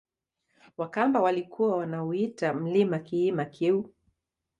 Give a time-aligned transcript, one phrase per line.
[0.77, 3.93] Wakamba walikuwa wanauita mlima kiima Kyeu